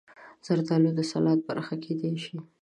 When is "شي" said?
2.23-2.37